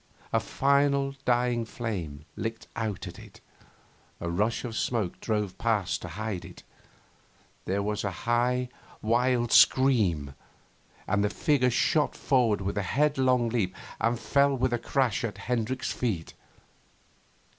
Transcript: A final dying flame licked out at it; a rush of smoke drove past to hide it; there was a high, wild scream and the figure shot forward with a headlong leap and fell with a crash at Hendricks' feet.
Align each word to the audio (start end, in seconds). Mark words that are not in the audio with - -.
A 0.33 0.39
final 0.39 1.13
dying 1.25 1.63
flame 1.63 2.25
licked 2.35 2.65
out 2.75 3.05
at 3.07 3.19
it; 3.19 3.39
a 4.19 4.31
rush 4.31 4.65
of 4.65 4.75
smoke 4.75 5.19
drove 5.19 5.55
past 5.59 6.01
to 6.01 6.07
hide 6.07 6.43
it; 6.43 6.63
there 7.65 7.83
was 7.83 8.03
a 8.03 8.09
high, 8.25 8.69
wild 9.03 9.51
scream 9.51 10.33
and 11.05 11.23
the 11.23 11.29
figure 11.29 11.69
shot 11.69 12.15
forward 12.15 12.61
with 12.61 12.79
a 12.79 12.91
headlong 12.97 13.49
leap 13.49 13.75
and 13.99 14.19
fell 14.19 14.57
with 14.57 14.73
a 14.73 14.79
crash 14.79 15.23
at 15.23 15.37
Hendricks' 15.37 15.91
feet. 15.91 16.33